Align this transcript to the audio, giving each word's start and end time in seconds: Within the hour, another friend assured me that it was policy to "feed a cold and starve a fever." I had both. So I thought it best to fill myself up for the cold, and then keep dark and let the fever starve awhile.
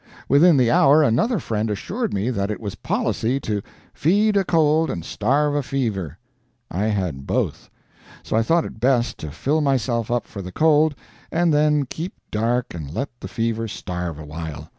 Within 0.27 0.57
the 0.57 0.71
hour, 0.71 1.03
another 1.03 1.37
friend 1.37 1.69
assured 1.69 2.11
me 2.11 2.31
that 2.31 2.49
it 2.49 2.59
was 2.59 2.73
policy 2.73 3.39
to 3.41 3.61
"feed 3.93 4.35
a 4.35 4.43
cold 4.43 4.89
and 4.89 5.05
starve 5.05 5.53
a 5.53 5.61
fever." 5.61 6.17
I 6.71 6.85
had 6.85 7.27
both. 7.27 7.69
So 8.23 8.35
I 8.35 8.41
thought 8.41 8.65
it 8.65 8.79
best 8.79 9.19
to 9.19 9.29
fill 9.29 9.61
myself 9.61 10.09
up 10.09 10.25
for 10.25 10.41
the 10.41 10.51
cold, 10.51 10.95
and 11.31 11.53
then 11.53 11.85
keep 11.85 12.13
dark 12.31 12.73
and 12.73 12.91
let 12.91 13.09
the 13.19 13.27
fever 13.27 13.67
starve 13.67 14.17
awhile. 14.17 14.69